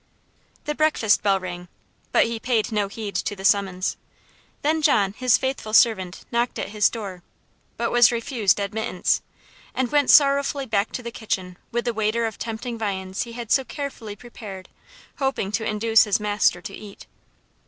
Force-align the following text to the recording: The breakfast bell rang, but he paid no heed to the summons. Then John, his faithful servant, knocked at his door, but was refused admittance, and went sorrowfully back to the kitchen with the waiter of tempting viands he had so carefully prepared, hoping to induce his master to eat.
The 0.65 0.73
breakfast 0.73 1.21
bell 1.21 1.39
rang, 1.39 1.67
but 2.11 2.25
he 2.25 2.39
paid 2.39 2.71
no 2.71 2.87
heed 2.87 3.13
to 3.17 3.35
the 3.35 3.45
summons. 3.45 3.97
Then 4.63 4.81
John, 4.81 5.13
his 5.13 5.37
faithful 5.37 5.73
servant, 5.73 6.25
knocked 6.31 6.57
at 6.57 6.69
his 6.69 6.89
door, 6.89 7.21
but 7.77 7.91
was 7.91 8.11
refused 8.11 8.59
admittance, 8.59 9.21
and 9.75 9.91
went 9.91 10.09
sorrowfully 10.09 10.65
back 10.65 10.91
to 10.93 11.03
the 11.03 11.11
kitchen 11.11 11.55
with 11.71 11.85
the 11.85 11.93
waiter 11.93 12.25
of 12.25 12.39
tempting 12.39 12.79
viands 12.79 13.21
he 13.25 13.33
had 13.33 13.51
so 13.51 13.63
carefully 13.63 14.15
prepared, 14.15 14.69
hoping 15.17 15.51
to 15.51 15.63
induce 15.63 16.05
his 16.05 16.19
master 16.19 16.63
to 16.63 16.73
eat. 16.73 17.05